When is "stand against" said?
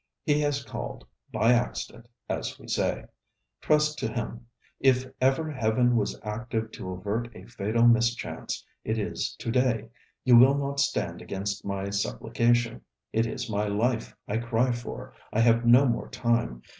10.79-11.63